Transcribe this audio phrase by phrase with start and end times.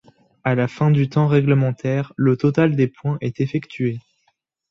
[0.43, 3.99] À la fin du temps règlementaire, le total des points est effectué.